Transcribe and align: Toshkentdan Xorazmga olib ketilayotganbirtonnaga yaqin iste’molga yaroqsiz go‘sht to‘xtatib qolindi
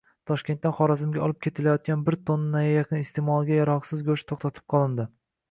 Toshkentdan 0.29 0.71
Xorazmga 0.77 1.21
olib 1.25 1.37
ketilayotganbirtonnaga 1.47 2.73
yaqin 2.77 3.03
iste’molga 3.05 3.61
yaroqsiz 3.61 4.03
go‘sht 4.11 4.29
to‘xtatib 4.35 4.69
qolindi 4.77 5.09